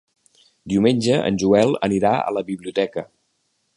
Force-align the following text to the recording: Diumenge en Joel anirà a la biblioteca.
Diumenge 0.71 1.19
en 1.31 1.37
Joel 1.43 1.75
anirà 1.89 2.15
a 2.31 2.35
la 2.39 2.43
biblioteca. 2.51 3.05